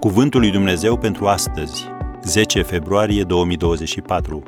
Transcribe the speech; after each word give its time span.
Cuvântul 0.00 0.40
lui 0.40 0.50
Dumnezeu 0.50 0.98
pentru 0.98 1.26
astăzi, 1.26 1.84
10 2.22 2.62
februarie 2.62 3.22
2024. 3.22 4.42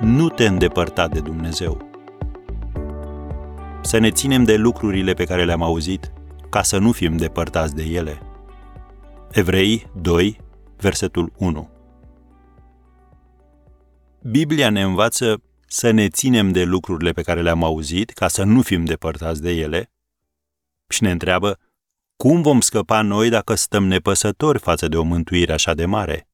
Nu 0.00 0.28
te 0.28 0.46
îndepărta 0.46 1.08
de 1.08 1.20
Dumnezeu. 1.20 1.90
Să 3.82 3.98
ne 3.98 4.10
ținem 4.10 4.44
de 4.44 4.56
lucrurile 4.56 5.14
pe 5.14 5.24
care 5.24 5.44
le-am 5.44 5.62
auzit, 5.62 6.12
ca 6.50 6.62
să 6.62 6.78
nu 6.78 6.92
fim 6.92 7.16
depărtați 7.16 7.74
de 7.74 7.82
ele. 7.82 8.22
Evrei 9.30 9.86
2, 10.00 10.40
versetul 10.76 11.32
1. 11.38 11.70
Biblia 14.22 14.70
ne 14.70 14.82
învață 14.82 15.42
să 15.66 15.90
ne 15.90 16.08
ținem 16.08 16.52
de 16.52 16.64
lucrurile 16.64 17.12
pe 17.12 17.22
care 17.22 17.42
le-am 17.42 17.64
auzit, 17.64 18.10
ca 18.10 18.28
să 18.28 18.44
nu 18.44 18.62
fim 18.62 18.84
depărtați 18.84 19.42
de 19.42 19.50
ele, 19.50 19.90
și 20.88 21.02
ne 21.02 21.10
întreabă 21.10 21.58
cum 22.16 22.42
vom 22.42 22.60
scăpa 22.60 23.02
noi 23.02 23.28
dacă 23.28 23.54
stăm 23.54 23.84
nepăsători 23.86 24.58
față 24.58 24.88
de 24.88 24.96
o 24.96 25.02
mântuire 25.02 25.52
așa 25.52 25.74
de 25.74 25.84
mare? 25.84 26.28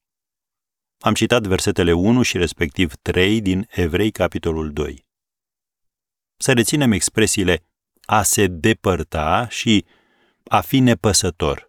Am 0.99 1.15
citat 1.15 1.47
versetele 1.47 1.93
1 1.93 2.23
și 2.23 2.37
respectiv 2.39 2.95
3 2.95 3.41
din 3.41 3.69
Evrei, 3.71 4.11
capitolul 4.11 4.73
2. 4.73 5.07
Să 6.37 6.53
reținem 6.53 6.93
expresiile 6.93 7.65
a 8.05 8.23
se 8.23 8.47
depărta 8.47 9.49
și 9.49 9.85
a 10.45 10.61
fi 10.61 10.79
nepăsător. 10.79 11.69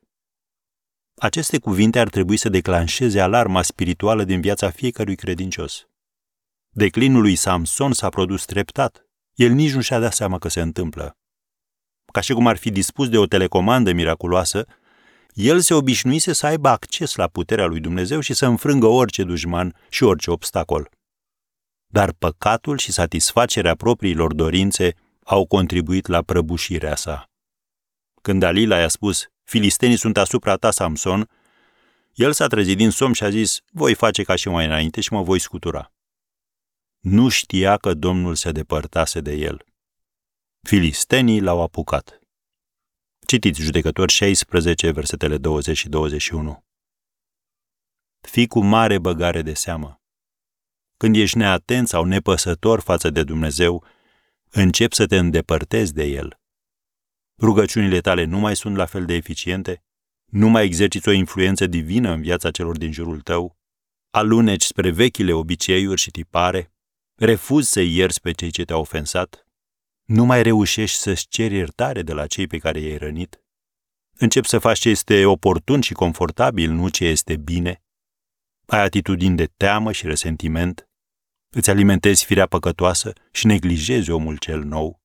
Aceste 1.15 1.59
cuvinte 1.59 1.99
ar 1.99 2.09
trebui 2.09 2.37
să 2.37 2.49
declanșeze 2.49 3.19
alarma 3.19 3.61
spirituală 3.61 4.23
din 4.23 4.41
viața 4.41 4.69
fiecărui 4.69 5.15
credincios. 5.15 5.87
Declinul 6.69 7.21
lui 7.21 7.35
Samson 7.35 7.93
s-a 7.93 8.09
produs 8.09 8.45
treptat. 8.45 9.05
El 9.33 9.51
nici 9.51 9.73
nu 9.73 9.81
și-a 9.81 9.99
dat 9.99 10.13
seama 10.13 10.37
că 10.37 10.47
se 10.47 10.61
întâmplă 10.61 11.17
ca 12.13 12.21
și 12.21 12.33
cum 12.33 12.47
ar 12.47 12.57
fi 12.57 12.69
dispus 12.69 13.09
de 13.09 13.17
o 13.17 13.25
telecomandă 13.25 13.91
miraculoasă, 13.91 14.65
el 15.33 15.59
se 15.59 15.73
obișnuise 15.73 16.33
să 16.33 16.45
aibă 16.45 16.69
acces 16.69 17.15
la 17.15 17.27
puterea 17.27 17.65
lui 17.65 17.79
Dumnezeu 17.79 18.19
și 18.19 18.33
să 18.33 18.45
înfrângă 18.45 18.85
orice 18.85 19.23
dușman 19.23 19.75
și 19.89 20.03
orice 20.03 20.31
obstacol. 20.31 20.89
Dar 21.87 22.11
păcatul 22.11 22.77
și 22.77 22.91
satisfacerea 22.91 23.75
propriilor 23.75 24.33
dorințe 24.33 24.95
au 25.23 25.45
contribuit 25.45 26.07
la 26.07 26.21
prăbușirea 26.21 26.95
sa. 26.95 27.29
Când 28.21 28.39
Dalila 28.39 28.77
i-a 28.79 28.87
spus, 28.87 29.27
filistenii 29.43 29.97
sunt 29.97 30.17
asupra 30.17 30.55
ta, 30.55 30.71
Samson, 30.71 31.29
el 32.13 32.33
s-a 32.33 32.47
trezit 32.47 32.77
din 32.77 32.89
somn 32.89 33.13
și 33.13 33.23
a 33.23 33.29
zis, 33.29 33.59
voi 33.71 33.93
face 33.93 34.23
ca 34.23 34.35
și 34.35 34.49
mai 34.49 34.65
înainte 34.65 35.01
și 35.01 35.13
mă 35.13 35.21
voi 35.21 35.39
scutura. 35.39 35.93
Nu 36.99 37.29
știa 37.29 37.77
că 37.77 37.93
Domnul 37.93 38.35
se 38.35 38.51
depărtase 38.51 39.19
de 39.19 39.33
el. 39.33 39.65
Filistenii 40.67 41.41
l-au 41.41 41.61
apucat. 41.61 42.19
Citiți 43.27 43.61
Judecători 43.61 44.11
16, 44.11 44.91
versetele 44.91 45.37
20 45.37 45.77
și 45.77 45.89
21. 45.89 46.63
Fii 48.21 48.47
cu 48.47 48.59
mare 48.59 48.97
băgare 48.97 49.41
de 49.41 49.53
seamă. 49.53 50.01
Când 50.97 51.15
ești 51.15 51.37
neatent 51.37 51.87
sau 51.87 52.05
nepăsător 52.05 52.79
față 52.79 53.09
de 53.09 53.23
Dumnezeu, 53.23 53.85
încep 54.49 54.93
să 54.93 55.05
te 55.05 55.17
îndepărtezi 55.17 55.93
de 55.93 56.03
El. 56.03 56.39
Rugăciunile 57.39 58.01
tale 58.01 58.23
nu 58.23 58.39
mai 58.39 58.55
sunt 58.55 58.75
la 58.75 58.85
fel 58.85 59.05
de 59.05 59.13
eficiente, 59.13 59.83
nu 60.25 60.49
mai 60.49 60.65
exerciți 60.65 61.07
o 61.07 61.11
influență 61.11 61.67
divină 61.67 62.11
în 62.11 62.21
viața 62.21 62.51
celor 62.51 62.77
din 62.77 62.91
jurul 62.91 63.21
tău, 63.21 63.57
aluneci 64.09 64.63
spre 64.63 64.91
vechile 64.91 65.33
obiceiuri 65.33 66.01
și 66.01 66.11
tipare, 66.11 66.73
refuzi 67.15 67.71
să 67.71 67.81
ierți 67.81 68.21
pe 68.21 68.31
cei 68.31 68.51
ce 68.51 68.63
te-au 68.63 68.79
ofensat, 68.79 69.42
nu 70.05 70.25
mai 70.25 70.43
reușești 70.43 70.97
să-ți 70.97 71.27
ceri 71.27 71.55
iertare 71.55 72.01
de 72.01 72.13
la 72.13 72.27
cei 72.27 72.47
pe 72.47 72.57
care 72.57 72.79
i-ai 72.79 72.97
rănit? 72.97 73.41
Începi 74.17 74.47
să 74.47 74.59
faci 74.59 74.79
ce 74.79 74.89
este 74.89 75.25
oportun 75.25 75.81
și 75.81 75.93
confortabil, 75.93 76.71
nu 76.71 76.89
ce 76.89 77.05
este 77.05 77.37
bine? 77.37 77.83
Ai 78.65 78.79
atitudini 78.79 79.35
de 79.35 79.45
teamă 79.45 79.91
și 79.91 80.05
resentiment? 80.05 80.89
Îți 81.49 81.69
alimentezi 81.69 82.25
firea 82.25 82.45
păcătoasă 82.45 83.13
și 83.31 83.45
neglijezi 83.45 84.11
omul 84.11 84.37
cel 84.37 84.63
nou? 84.63 85.01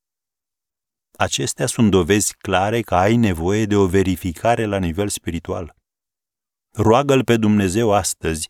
Acestea 1.12 1.66
sunt 1.66 1.91
dovezi 1.91 2.37
clare 2.37 2.81
că 2.81 2.94
ai 2.94 3.16
nevoie 3.16 3.64
de 3.64 3.76
o 3.76 3.87
verificare 3.87 4.64
la 4.64 4.78
nivel 4.78 5.08
spiritual. 5.08 5.76
Roagă-L 6.72 7.25
pe 7.25 7.37
Dumnezeu 7.37 7.92
astăzi 7.92 8.48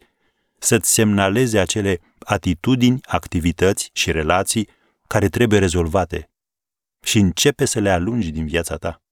să-ți 0.59 0.93
semnaleze 0.93 1.59
acele 1.59 2.01
atitudini, 2.19 3.01
activități 3.03 3.91
și 3.93 4.11
relații 4.11 4.69
care 5.07 5.29
trebuie 5.29 5.59
rezolvate 5.59 6.31
și 7.01 7.19
începe 7.19 7.65
să 7.65 7.81
le 7.81 7.91
alungi 7.91 8.31
din 8.31 8.47
viața 8.47 8.77
ta. 8.77 9.03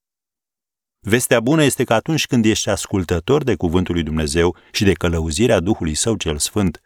Vestea 1.00 1.40
bună 1.40 1.62
este 1.62 1.84
că 1.84 1.94
atunci 1.94 2.26
când 2.26 2.44
ești 2.44 2.68
ascultător 2.68 3.44
de 3.44 3.54
cuvântul 3.54 3.94
lui 3.94 4.02
Dumnezeu 4.02 4.56
și 4.72 4.84
de 4.84 4.92
călăuzirea 4.92 5.60
Duhului 5.60 5.94
Său 5.94 6.16
cel 6.16 6.38
Sfânt, 6.38 6.80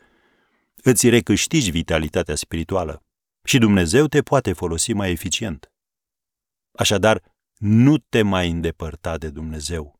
îți 0.83 1.09
recâștigi 1.09 1.71
vitalitatea 1.71 2.35
spirituală 2.35 3.05
și 3.45 3.59
Dumnezeu 3.59 4.07
te 4.07 4.23
poate 4.23 4.53
folosi 4.53 4.93
mai 4.93 5.11
eficient. 5.11 5.73
Așadar, 6.73 7.23
nu 7.57 7.99
te 7.99 8.23
mai 8.23 8.51
îndepărta 8.51 9.19
de 9.19 9.29
Dumnezeu. 9.29 10.00